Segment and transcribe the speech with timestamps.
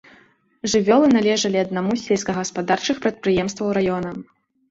[0.71, 4.09] Жывёлы належалі аднаму з сельскагаспадарчых прадпрыемстваў раёна.